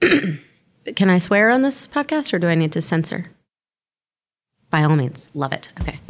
[0.96, 3.26] Can I swear on this podcast or do I need to censor?
[4.70, 5.70] By all means, love it.
[5.82, 6.00] Okay.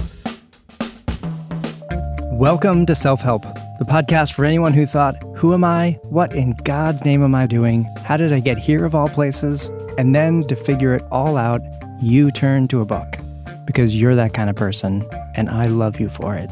[2.30, 3.42] Welcome to Self Help,
[3.80, 5.98] the podcast for anyone who thought, Who am I?
[6.04, 7.84] What in God's name am I doing?
[8.04, 9.68] How did I get here of all places?
[9.98, 11.60] And then to figure it all out,
[12.00, 13.16] you turn to a book
[13.64, 15.04] because you're that kind of person,
[15.34, 16.48] and I love you for it.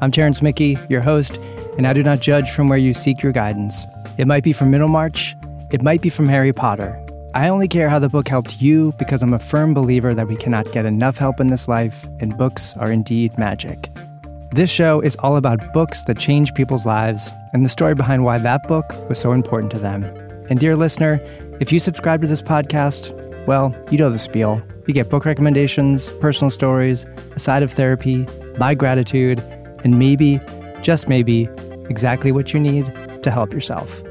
[0.00, 1.38] I'm Terrence Mickey, your host,
[1.76, 3.84] and I do not judge from where you seek your guidance.
[4.16, 5.34] It might be from Middlemarch,
[5.70, 7.04] it might be from Harry Potter.
[7.34, 10.36] I only care how the book helped you because I'm a firm believer that we
[10.36, 13.90] cannot get enough help in this life, and books are indeed magic.
[14.50, 18.38] This show is all about books that change people's lives and the story behind why
[18.38, 20.04] that book was so important to them.
[20.48, 21.20] And, dear listener,
[21.60, 23.14] if you subscribe to this podcast,
[23.46, 24.62] well, you know the spiel.
[24.86, 27.04] You get book recommendations, personal stories,
[27.36, 28.26] a side of therapy,
[28.56, 29.40] my gratitude,
[29.84, 30.40] and maybe,
[30.80, 31.46] just maybe,
[31.90, 32.86] exactly what you need
[33.22, 34.02] to help yourself.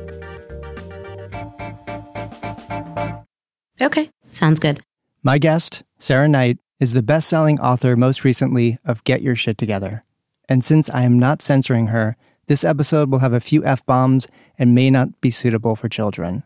[3.81, 4.81] Okay, sounds good.
[5.21, 9.57] My guest, Sarah Knight, is the best selling author most recently of Get Your Shit
[9.57, 10.03] Together.
[10.49, 12.15] And since I am not censoring her,
[12.47, 16.43] this episode will have a few F bombs and may not be suitable for children.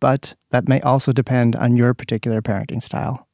[0.00, 3.26] But that may also depend on your particular parenting style.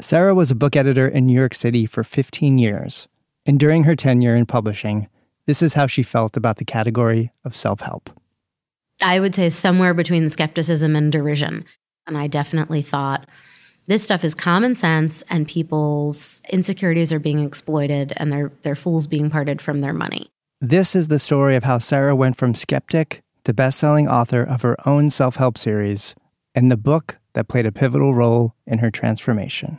[0.00, 3.08] Sarah was a book editor in New York City for 15 years,
[3.46, 5.08] and during her tenure in publishing,
[5.46, 8.10] this is how she felt about the category of self help.
[9.00, 11.64] I would say somewhere between skepticism and derision.
[12.08, 13.28] And I definitely thought,
[13.86, 19.06] this stuff is common sense and people's insecurities are being exploited and their, their fools
[19.06, 20.28] being parted from their money.
[20.58, 24.76] This is the story of how Sarah went from skeptic to best-selling author of her
[24.88, 26.14] own self-help series
[26.54, 29.78] and the book that played a pivotal role in her transformation.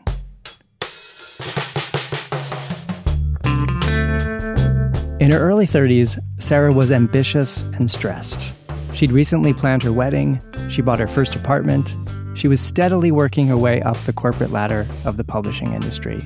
[5.19, 8.53] In her early 30s, Sarah was ambitious and stressed.
[8.93, 11.95] She'd recently planned her wedding, she bought her first apartment,
[12.39, 16.21] she was steadily working her way up the corporate ladder of the publishing industry.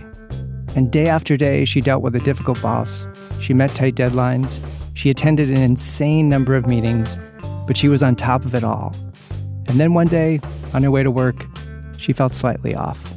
[0.76, 3.08] And day after day, she dealt with a difficult boss.
[3.42, 4.64] She met tight deadlines.
[4.94, 7.18] She attended an insane number of meetings,
[7.66, 8.96] but she was on top of it all.
[9.68, 10.40] And then one day,
[10.76, 11.48] on her way to work,
[11.98, 13.12] she felt slightly off.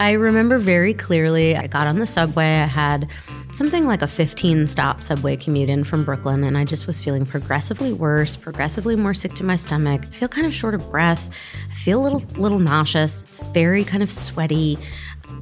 [0.00, 2.62] I remember very clearly I got on the subway.
[2.62, 3.06] I had
[3.54, 7.24] something like a 15 stop subway commute in from Brooklyn, and I just was feeling
[7.24, 10.02] progressively worse, progressively more sick to my stomach.
[10.04, 11.30] I feel kind of short of breath.
[11.70, 13.22] I feel a little, little nauseous,
[13.52, 14.78] very kind of sweaty.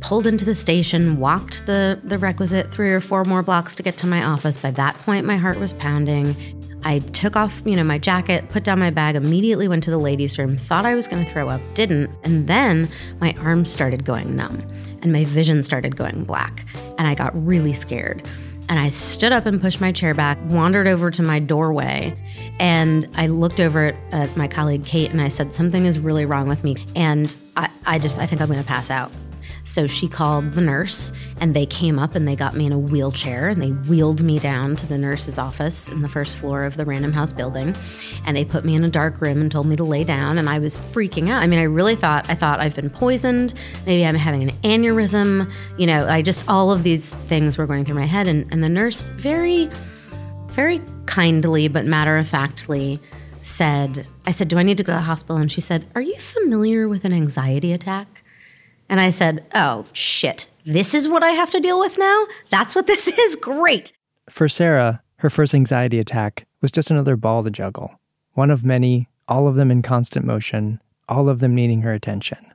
[0.01, 3.97] Pulled into the station, walked the, the requisite three or four more blocks to get
[3.99, 4.57] to my office.
[4.57, 6.37] By that point, my heart was pounding.
[6.85, 9.99] I took off, you know, my jacket, put down my bag, immediately went to the
[9.99, 12.89] ladies' room, thought I was going to throw up, didn't, and then
[13.21, 14.63] my arms started going numb
[15.03, 16.65] and my vision started going black,
[16.99, 18.29] and I got really scared.
[18.69, 22.17] And I stood up and pushed my chair back, wandered over to my doorway,
[22.59, 26.49] and I looked over at, my colleague Kate and I said, Something is really wrong
[26.49, 26.77] with me.
[26.95, 29.11] And I, I just, I think I'm gonna pass out.
[29.65, 32.79] So she called the nurse, and they came up and they got me in a
[32.79, 36.77] wheelchair and they wheeled me down to the nurse's office in the first floor of
[36.77, 37.75] the Random House building.
[38.27, 40.39] And they put me in a dark room and told me to lay down.
[40.39, 41.43] And I was freaking out.
[41.43, 43.55] I mean, I really thought, I thought I've been poisoned.
[43.87, 45.51] Maybe I'm having an aneurysm.
[45.79, 48.27] You know, I just, all of these things were going through my head.
[48.27, 49.71] And, and the nurse very,
[50.49, 53.01] very kindly but matter of factly
[53.43, 55.37] said, I said, Do I need to go to the hospital?
[55.37, 58.22] And she said, Are you familiar with an anxiety attack?
[58.93, 60.51] And I said, Oh, shit.
[60.67, 62.27] This is what I have to deal with now?
[62.51, 63.37] That's what this is?
[63.37, 63.95] Great.
[64.29, 67.99] For Sarah, her first anxiety attack was just another ball to juggle.
[68.35, 72.53] One of many, all of them in constant motion, all of them needing her attention.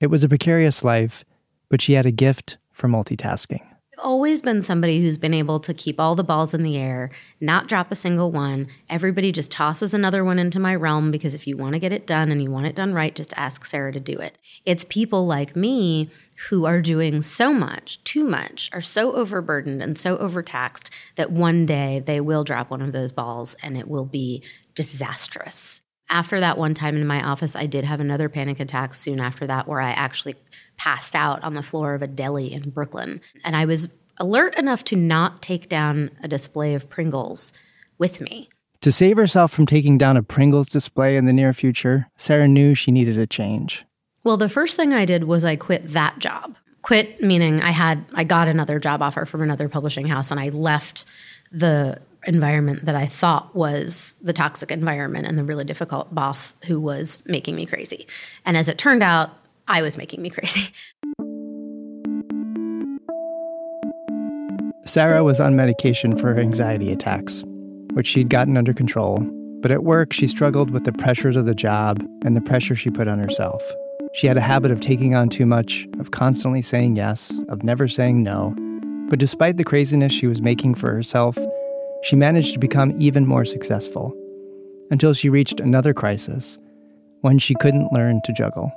[0.00, 1.24] It was a precarious life,
[1.68, 3.67] but she had a gift for multitasking
[3.98, 7.10] always been somebody who's been able to keep all the balls in the air,
[7.40, 8.68] not drop a single one.
[8.88, 12.06] Everybody just tosses another one into my realm because if you want to get it
[12.06, 14.38] done and you want it done right, just ask Sarah to do it.
[14.64, 16.10] It's people like me
[16.48, 21.66] who are doing so much, too much, are so overburdened and so overtaxed that one
[21.66, 24.42] day they will drop one of those balls and it will be
[24.74, 25.82] disastrous.
[26.10, 29.46] After that one time in my office, I did have another panic attack soon after
[29.46, 30.36] that where I actually
[30.76, 33.20] passed out on the floor of a deli in Brooklyn.
[33.44, 33.88] And I was
[34.18, 37.52] alert enough to not take down a display of Pringles
[37.98, 38.48] with me.
[38.82, 42.74] To save herself from taking down a Pringles display in the near future, Sarah knew
[42.74, 43.84] she needed a change.
[44.24, 46.56] Well, the first thing I did was I quit that job.
[46.82, 50.48] Quit meaning I had I got another job offer from another publishing house and I
[50.50, 51.04] left
[51.50, 56.78] the environment that I thought was the toxic environment and the really difficult boss who
[56.78, 58.06] was making me crazy.
[58.44, 59.30] And as it turned out,
[59.66, 60.68] I was making me crazy.
[64.84, 67.44] Sarah was on medication for her anxiety attacks,
[67.92, 69.18] which she'd gotten under control,
[69.60, 72.90] But at work, she struggled with the pressures of the job and the pressure she
[72.90, 73.60] put on herself.
[74.14, 77.88] She had a habit of taking on too much, of constantly saying yes, of never
[77.88, 78.54] saying no.
[79.10, 81.36] But despite the craziness she was making for herself,
[82.02, 84.14] she managed to become even more successful
[84.90, 86.58] until she reached another crisis
[87.20, 88.72] when she couldn't learn to juggle.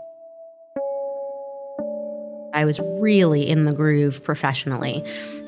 [2.54, 5.04] I was really in the groove professionally,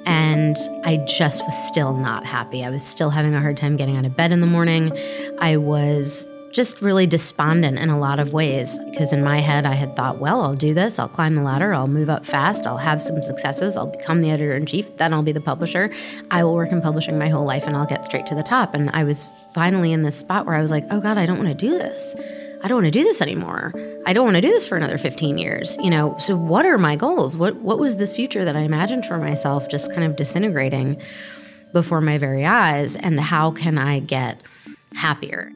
[0.06, 0.56] and
[0.86, 2.64] I just was still not happy.
[2.64, 4.98] I was still having a hard time getting out of bed in the morning.
[5.40, 9.74] I was just really despondent in a lot of ways because in my head I
[9.74, 12.78] had thought, well, I'll do this, I'll climb the ladder, I'll move up fast, I'll
[12.78, 15.92] have some successes, I'll become the editor in chief, then I'll be the publisher.
[16.30, 18.76] I will work in publishing my whole life and I'll get straight to the top.
[18.76, 21.38] And I was finally in this spot where I was like, oh God, I don't
[21.38, 22.16] want to do this.
[22.64, 23.74] I don't want to do this anymore.
[24.06, 25.78] I don't want to do this for another 15 years.
[25.82, 27.36] You know, so what are my goals?
[27.36, 31.02] What what was this future that I imagined for myself just kind of disintegrating
[31.74, 34.40] before my very eyes and how can I get
[34.94, 35.52] happier?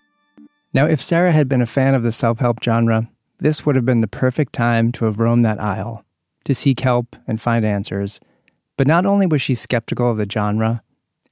[0.77, 3.09] Now, if Sarah had been a fan of the self help genre,
[3.39, 6.05] this would have been the perfect time to have roamed that aisle,
[6.45, 8.19] to seek help and find answers.
[8.77, 10.83] But not only was she skeptical of the genre,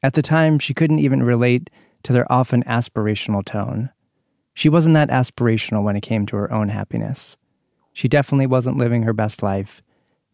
[0.02, 1.70] at the time she couldn't even relate
[2.02, 3.92] to their often aspirational tone.
[4.56, 7.38] She wasn't that aspirational when it came to her own happiness.
[7.94, 9.84] She definitely wasn't living her best life,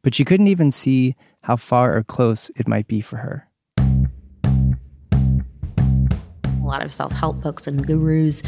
[0.03, 3.49] but she couldn't even see how far or close it might be for her.
[6.45, 8.41] A lot of self help books and gurus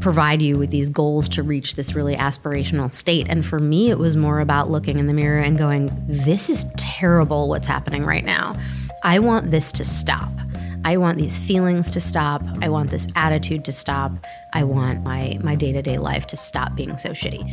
[0.00, 3.26] provide you with these goals to reach this really aspirational state.
[3.28, 6.66] And for me, it was more about looking in the mirror and going, this is
[6.76, 8.56] terrible what's happening right now.
[9.04, 10.30] I want this to stop.
[10.84, 12.42] I want these feelings to stop.
[12.62, 14.12] I want this attitude to stop.
[14.54, 17.44] I want my my day-to-day life to stop being so shitty.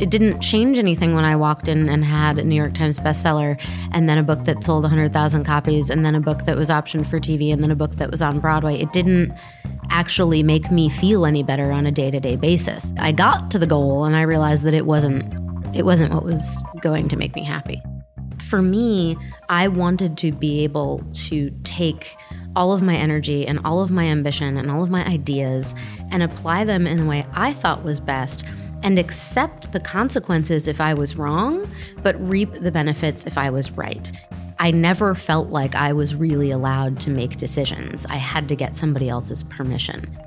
[0.00, 3.60] It didn't change anything when I walked in and had a New York Times bestseller,
[3.92, 7.06] and then a book that sold 100,000 copies, and then a book that was optioned
[7.06, 8.80] for TV, and then a book that was on Broadway.
[8.80, 9.32] It didn't
[9.90, 12.92] actually make me feel any better on a day-to-day basis.
[12.98, 15.24] I got to the goal and I realized that it wasn't
[15.74, 17.82] it wasn't what was going to make me happy.
[18.42, 19.16] For me,
[19.48, 22.16] I wanted to be able to take
[22.56, 25.74] all of my energy and all of my ambition and all of my ideas
[26.10, 28.44] and apply them in the way I thought was best
[28.82, 31.70] and accept the consequences if I was wrong,
[32.02, 34.10] but reap the benefits if I was right.
[34.60, 38.06] I never felt like I was really allowed to make decisions.
[38.06, 40.18] I had to get somebody else's permission.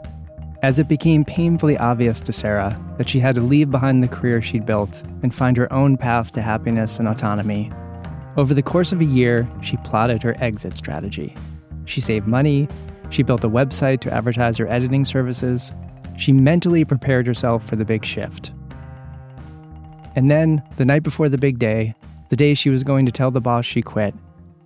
[0.63, 4.42] As it became painfully obvious to Sarah that she had to leave behind the career
[4.42, 7.71] she'd built and find her own path to happiness and autonomy,
[8.38, 11.36] over the course of a year, she plotted her exit strategy.
[11.86, 12.69] She saved money,
[13.09, 15.74] she built a website to advertise her editing services,
[16.21, 18.51] she mentally prepared herself for the big shift.
[20.15, 21.95] And then, the night before the big day,
[22.29, 24.13] the day she was going to tell the boss she quit,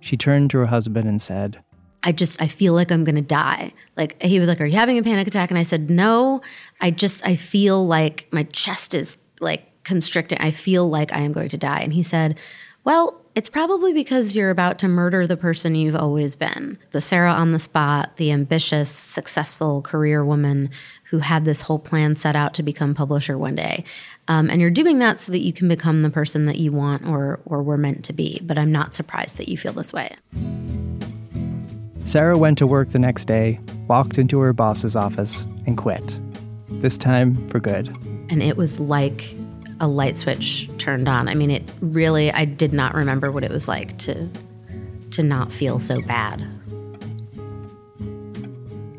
[0.00, 1.62] she turned to her husband and said,
[2.02, 3.72] I just I feel like I'm going to die.
[3.96, 6.40] Like he was like, "Are you having a panic attack?" And I said, "No.
[6.80, 10.38] I just I feel like my chest is like constricting.
[10.38, 12.38] I feel like I am going to die." And he said,
[12.84, 16.78] "Well, it's probably because you're about to murder the person you've always been.
[16.92, 20.70] The Sarah on the spot, the ambitious, successful career woman
[21.10, 23.84] who had this whole plan set out to become publisher one day.
[24.26, 27.06] Um, and you're doing that so that you can become the person that you want
[27.06, 28.40] or, or were meant to be.
[28.42, 30.16] But I'm not surprised that you feel this way.
[32.06, 36.18] Sarah went to work the next day, walked into her boss's office, and quit.
[36.80, 37.88] This time for good.
[38.30, 39.36] And it was like
[39.80, 41.28] a light switch turned on.
[41.28, 44.28] I mean, it really I did not remember what it was like to
[45.12, 46.46] to not feel so bad.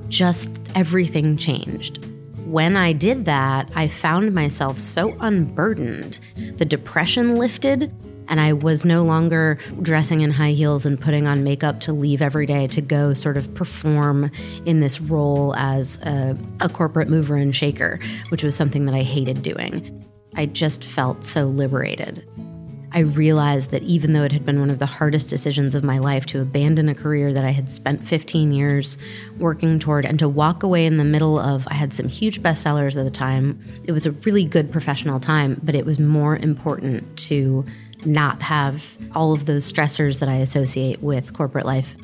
[0.09, 2.05] Just everything changed.
[2.45, 6.19] When I did that, I found myself so unburdened.
[6.55, 7.93] The depression lifted,
[8.29, 12.21] and I was no longer dressing in high heels and putting on makeup to leave
[12.21, 14.31] every day to go sort of perform
[14.65, 19.01] in this role as a, a corporate mover and shaker, which was something that I
[19.01, 20.05] hated doing.
[20.37, 22.23] I just felt so liberated.
[22.93, 25.97] I realized that even though it had been one of the hardest decisions of my
[25.97, 28.97] life to abandon a career that I had spent 15 years
[29.39, 32.95] working toward and to walk away in the middle of, I had some huge bestsellers
[32.95, 33.61] at the time.
[33.83, 37.65] It was a really good professional time, but it was more important to
[38.05, 41.97] not have all of those stressors that I associate with corporate life.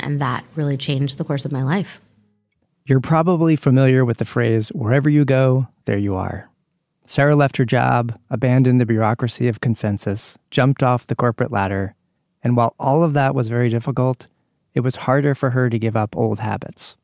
[0.00, 2.00] And that really changed the course of my life.
[2.84, 6.48] You're probably familiar with the phrase, wherever you go, there you are.
[7.06, 11.94] Sarah left her job, abandoned the bureaucracy of consensus, jumped off the corporate ladder,
[12.42, 14.26] and while all of that was very difficult,
[14.74, 16.96] it was harder for her to give up old habits.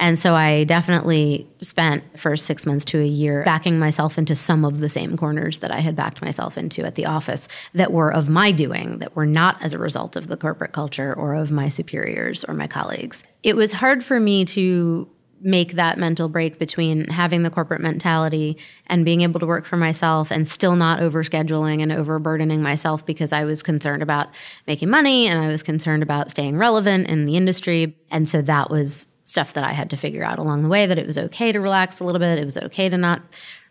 [0.00, 4.64] And so I definitely spent first six months to a year backing myself into some
[4.64, 8.10] of the same corners that I had backed myself into at the office that were
[8.10, 11.52] of my doing, that were not as a result of the corporate culture or of
[11.52, 13.22] my superiors or my colleagues.
[13.42, 15.06] It was hard for me to
[15.40, 19.76] make that mental break between having the corporate mentality and being able to work for
[19.76, 24.28] myself and still not overscheduling and overburdening myself because I was concerned about
[24.66, 27.96] making money and I was concerned about staying relevant in the industry.
[28.10, 30.98] And so that was stuff that I had to figure out along the way that
[30.98, 32.38] it was okay to relax a little bit.
[32.38, 33.22] It was okay to not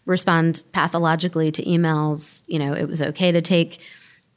[0.05, 2.41] respond pathologically to emails.
[2.47, 3.79] You know, it was okay to take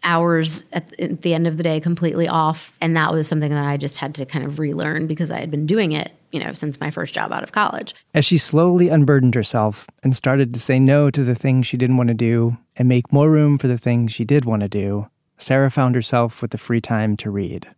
[0.04, 2.76] hours at, the end of the day completely off.
[2.80, 5.50] And that was something that I just had to kind of relearn because I had
[5.50, 7.94] been doing it you know, since my first job out of college.
[8.14, 11.98] As she slowly unburdened herself and started to say no to the things she didn't
[11.98, 15.08] want to do and make more room for the things she did want to do,
[15.38, 17.68] Sarah found herself with the free time to read.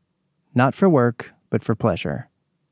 [0.55, 2.29] Not for work, but for pleasure.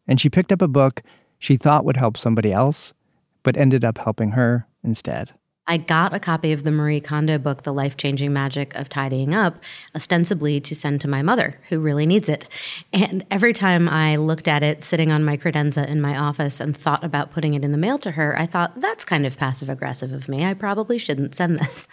[0.06, 1.02] And she picked up a book
[1.38, 2.94] she thought would help somebody else,
[3.42, 5.32] but ended up helping her instead.
[5.66, 9.32] I got a copy of the Marie Kondo book, The Life Changing Magic of Tidying
[9.32, 9.62] Up,
[9.94, 12.48] ostensibly to send to my mother, who really needs it.
[12.92, 16.76] And every time I looked at it sitting on my credenza in my office and
[16.76, 19.70] thought about putting it in the mail to her, I thought, that's kind of passive
[19.70, 20.44] aggressive of me.
[20.44, 21.86] I probably shouldn't send this.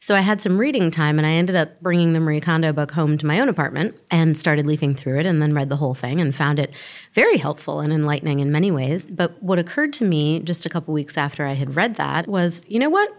[0.00, 2.92] So I had some reading time and I ended up bringing the Marie Kondo book
[2.92, 5.94] home to my own apartment and started leafing through it and then read the whole
[5.94, 6.72] thing and found it
[7.14, 9.06] very helpful and enlightening in many ways.
[9.06, 12.62] But what occurred to me just a couple weeks after I had read that was,
[12.68, 13.10] you know what?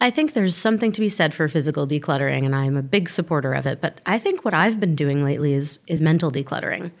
[0.00, 3.52] I think there's something to be said for physical decluttering and I'm a big supporter
[3.52, 6.92] of it, but I think what I've been doing lately is is mental decluttering.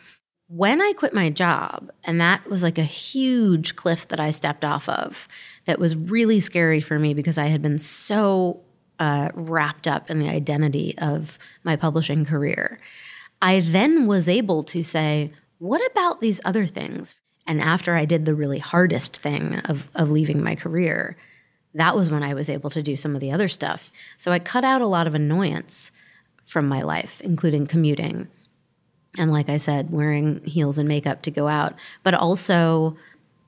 [0.48, 4.64] When I quit my job, and that was like a huge cliff that I stepped
[4.64, 5.26] off of,
[5.66, 8.62] that was really scary for me because I had been so
[8.98, 12.78] uh, wrapped up in the identity of my publishing career.
[13.40, 17.16] I then was able to say, what about these other things?
[17.46, 21.16] And after I did the really hardest thing of, of leaving my career,
[21.74, 23.92] that was when I was able to do some of the other stuff.
[24.18, 25.92] So I cut out a lot of annoyance
[26.44, 28.28] from my life, including commuting.
[29.18, 32.96] And like I said, wearing heels and makeup to go out, but also,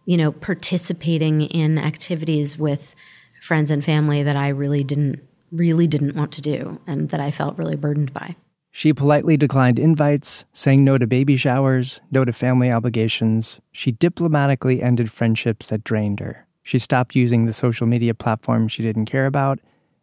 [0.05, 2.95] you know, participating in activities with
[3.41, 7.31] friends and family that I really didn't really didn't want to do and that I
[7.31, 8.37] felt really burdened by.
[8.71, 13.61] She politely declined invites, saying no to baby showers, no to family obligations.
[13.73, 16.47] She diplomatically ended friendships that drained her.
[16.63, 19.59] She stopped using the social media platforms she didn't care about,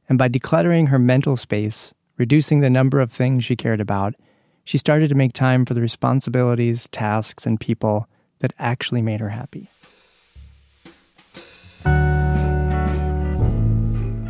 [0.10, 4.16] and by decluttering her mental space, reducing the number of things she cared about,
[4.64, 8.10] she started to make time for the responsibilities, tasks, and people
[8.40, 9.70] that actually made her happy.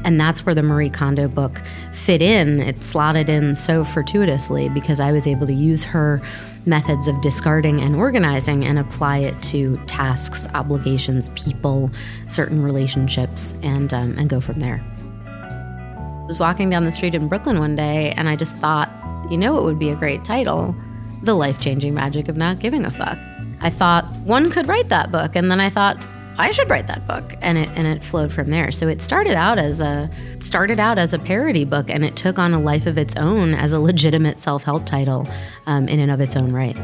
[0.05, 2.61] And that's where the Marie Kondo book fit in.
[2.61, 6.21] It slotted in so fortuitously because I was able to use her
[6.65, 11.91] methods of discarding and organizing and apply it to tasks, obligations, people,
[12.27, 14.81] certain relationships, and, um, and go from there.
[15.27, 18.89] I was walking down the street in Brooklyn one day and I just thought,
[19.29, 20.75] you know, it would be a great title
[21.23, 23.17] The Life Changing Magic of Not Giving a Fuck.
[23.61, 26.05] I thought one could write that book, and then I thought,
[26.37, 28.71] I should write that book, and it and it flowed from there.
[28.71, 32.37] So it started out as a started out as a parody book, and it took
[32.37, 35.27] on a life of its own as a legitimate self help title,
[35.65, 36.77] um, in and of its own right.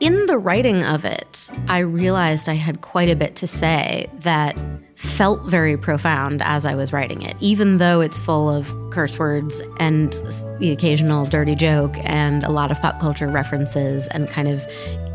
[0.00, 4.58] In the writing of it, I realized I had quite a bit to say that
[4.94, 9.62] felt very profound as I was writing it, even though it's full of curse words
[9.78, 10.12] and
[10.58, 14.66] the occasional dirty joke and a lot of pop culture references and kind of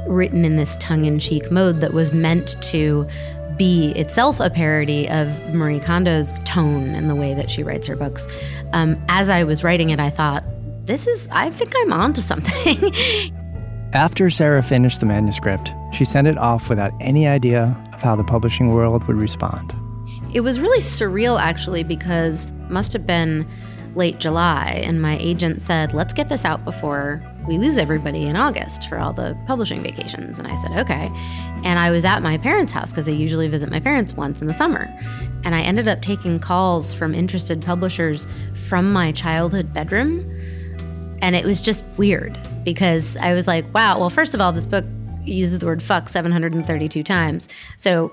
[0.08, 3.08] written in this tongue in cheek mode that was meant to
[3.58, 7.96] be itself a parody of Marie Kondo's tone and the way that she writes her
[7.96, 8.28] books.
[8.74, 10.44] Um, as I was writing it, I thought,
[10.86, 12.94] this is, I think I'm onto something.
[13.94, 18.24] After Sarah finished the manuscript, she sent it off without any idea of how the
[18.24, 19.74] publishing world would respond.
[20.34, 23.48] It was really surreal, actually, because must have been
[23.96, 28.36] late July, and my agent said, Let's get this out before we lose everybody in
[28.36, 30.40] August for all the publishing vacations.
[30.40, 31.12] And I said, Okay.
[31.64, 34.48] And I was at my parents' house because I usually visit my parents once in
[34.48, 34.94] the summer.
[35.44, 38.28] And I ended up taking calls from interested publishers
[38.68, 40.20] from my childhood bedroom.
[41.22, 44.68] And it was just weird because I was like, wow, well, first of all, this
[44.68, 44.86] book
[45.24, 47.50] uses the word fuck 732 times.
[47.78, 48.12] So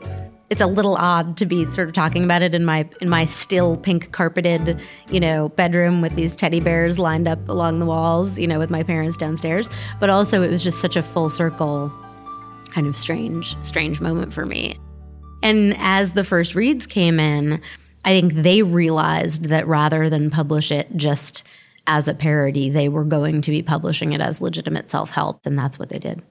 [0.53, 3.25] it's a little odd to be sort of talking about it in my in my
[3.25, 4.79] still pink carpeted,
[5.09, 8.69] you know, bedroom with these teddy bears lined up along the walls, you know, with
[8.69, 9.71] my parents downstairs.
[9.99, 11.91] But also it was just such a full circle
[12.71, 14.77] kind of strange strange moment for me.
[15.43, 17.59] And as the first reads came in,
[18.05, 21.45] I think they realized that rather than publish it just
[21.87, 25.79] as a parody, they were going to be publishing it as legitimate self-help, and that's
[25.79, 26.23] what they did.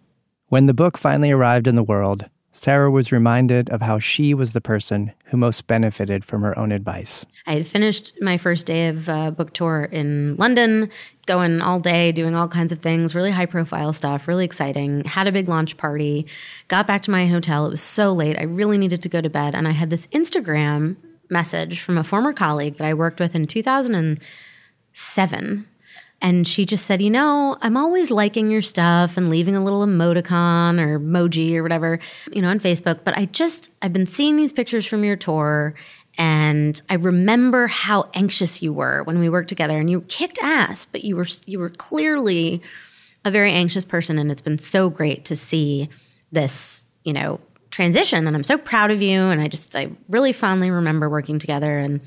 [0.47, 4.51] When the book finally arrived in the world, Sarah was reminded of how she was
[4.53, 7.25] the person who most benefited from her own advice.
[7.47, 10.89] I had finished my first day of uh, book tour in London,
[11.25, 15.05] going all day, doing all kinds of things, really high profile stuff, really exciting.
[15.05, 16.27] Had a big launch party,
[16.67, 17.65] got back to my hotel.
[17.65, 18.37] It was so late.
[18.37, 19.55] I really needed to go to bed.
[19.55, 20.97] And I had this Instagram
[21.29, 25.67] message from a former colleague that I worked with in 2007
[26.21, 29.85] and she just said, You know, I'm always liking your stuff and leaving a little
[29.85, 31.99] emoticon or emoji or whatever,
[32.31, 33.03] you know, on Facebook.
[33.03, 35.73] But I just, I've been seeing these pictures from your tour.
[36.17, 40.85] And I remember how anxious you were when we worked together and you kicked ass,
[40.85, 42.61] but you were, you were clearly
[43.25, 44.19] a very anxious person.
[44.19, 45.89] And it's been so great to see
[46.31, 47.39] this, you know,
[47.71, 48.27] transition.
[48.27, 49.21] And I'm so proud of you.
[49.21, 51.79] And I just, I really fondly remember working together.
[51.79, 52.01] And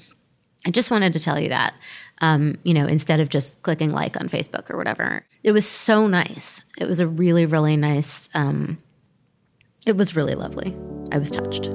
[0.67, 1.75] I just wanted to tell you that
[2.21, 5.25] um, you know, instead of just clicking like on Facebook or whatever.
[5.43, 6.63] It was so nice.
[6.79, 8.79] It was a really, really nice, um,
[9.87, 10.77] it was really lovely.
[11.13, 11.67] I was touched.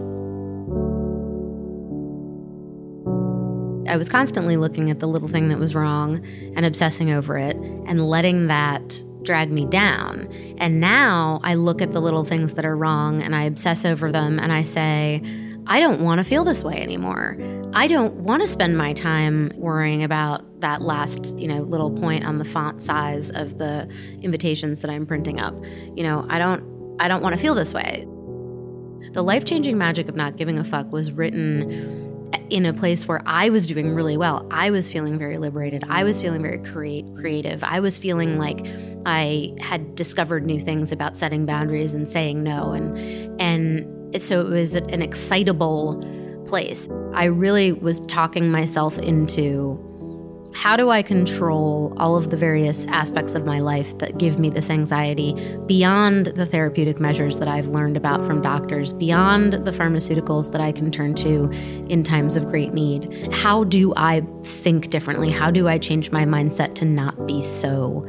[3.87, 6.23] I was constantly looking at the little thing that was wrong
[6.55, 10.31] and obsessing over it and letting that drag me down.
[10.59, 14.11] And now I look at the little things that are wrong and I obsess over
[14.11, 15.23] them and I say,
[15.69, 17.37] I don't want to feel this way anymore.
[17.73, 22.25] I don't want to spend my time worrying about that last, you know, little point
[22.25, 23.87] on the font size of the
[24.23, 25.53] invitations that I'm printing up.
[25.95, 28.05] You know, I don't I don't want to feel this way.
[29.13, 33.21] The life-changing magic of not giving a fuck was written uh, in a place where
[33.25, 34.47] I was doing really well.
[34.51, 35.83] I was feeling very liberated.
[35.87, 37.63] I was feeling very create, creative.
[37.63, 38.65] I was feeling like
[39.05, 44.49] I had discovered new things about setting boundaries and saying no and and so it
[44.49, 46.03] was an excitable
[46.45, 46.87] place.
[47.13, 49.85] I really was talking myself into
[50.53, 54.49] how do I control all of the various aspects of my life that give me
[54.49, 55.35] this anxiety
[55.67, 60.71] beyond the therapeutic measures that I've learned about from doctors, beyond the pharmaceuticals that I
[60.71, 61.49] can turn to
[61.87, 63.31] in times of great need?
[63.31, 65.29] How do I think differently?
[65.29, 68.05] How do I change my mindset to not be so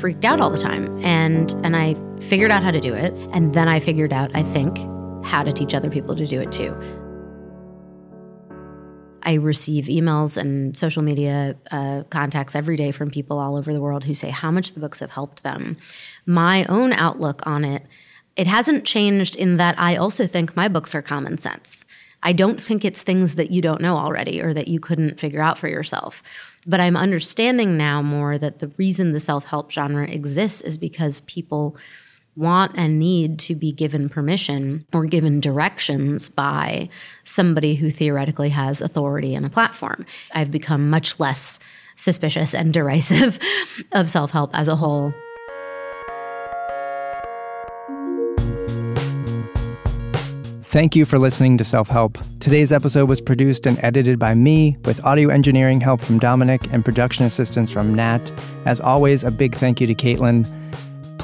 [0.00, 1.04] freaked out all the time?
[1.04, 4.42] And and I figured out how to do it, and then I figured out, I
[4.42, 4.78] think,
[5.28, 6.74] how to teach other people to do it too.
[9.22, 13.80] I receive emails and social media uh, contacts every day from people all over the
[13.80, 15.76] world who say how much the books have helped them.
[16.24, 17.84] My own outlook on it,
[18.36, 21.84] it hasn't changed in that I also think my books are common sense.
[22.22, 25.42] I don't think it's things that you don't know already or that you couldn't figure
[25.42, 26.22] out for yourself.
[26.66, 31.20] But I'm understanding now more that the reason the self help genre exists is because
[31.22, 31.76] people
[32.38, 36.88] want and need to be given permission or given directions by
[37.24, 40.06] somebody who theoretically has authority and a platform.
[40.32, 41.58] I've become much less
[41.96, 43.38] suspicious and derisive
[43.92, 45.12] of self help as a whole.
[50.68, 52.18] Thank you for listening to Self Help.
[52.40, 56.84] Today's episode was produced and edited by me with audio engineering help from Dominic and
[56.84, 58.30] production assistance from Nat.
[58.66, 60.67] As always, a big thank you to Caitlin.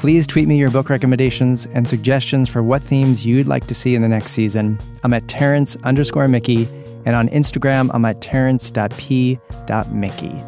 [0.05, 3.95] Please tweet me your book recommendations and suggestions for what themes you'd like to see
[3.95, 4.77] in the next season.
[5.03, 6.67] I'm at Terrence underscore Mickey,
[7.07, 10.43] and on Instagram, I'm at terrence.p.mickey.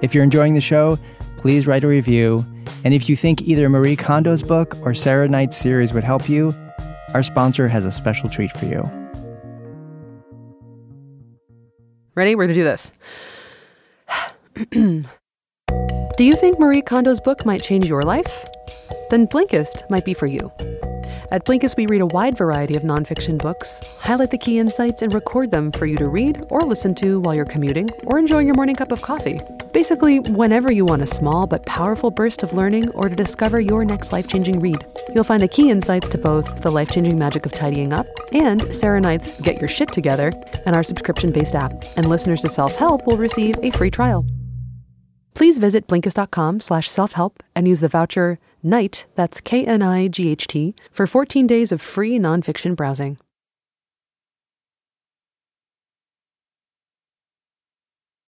[0.00, 0.96] If you're enjoying the show,
[1.38, 2.46] please write a review.
[2.84, 6.54] And if you think either Marie Kondo's book or Sarah Knight's series would help you,
[7.12, 8.84] our sponsor has a special treat for you.
[12.14, 12.36] Ready?
[12.36, 12.92] We're going to do this.
[16.16, 18.46] do you think Marie Kondo's book might change your life?
[19.10, 20.50] Then Blinkist might be for you.
[21.32, 25.12] At Blinkist, we read a wide variety of nonfiction books, highlight the key insights, and
[25.14, 28.56] record them for you to read or listen to while you're commuting or enjoying your
[28.56, 29.40] morning cup of coffee.
[29.72, 33.84] Basically, whenever you want a small but powerful burst of learning or to discover your
[33.84, 34.84] next life changing read.
[35.14, 38.74] You'll find the key insights to both the life changing magic of tidying up and
[38.74, 40.32] Sarah Knight's Get Your Shit Together
[40.66, 41.72] and our subscription based app.
[41.96, 44.26] And listeners to Self Help will receive a free trial.
[45.34, 50.08] Please visit Blinkist.com slash self help and use the voucher KNIGHT, that's K N I
[50.08, 53.16] G H T, for 14 days of free nonfiction browsing.